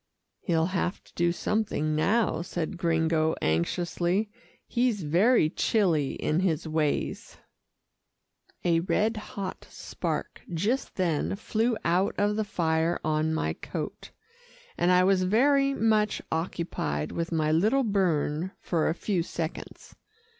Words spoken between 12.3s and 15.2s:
the fire on my coat, and I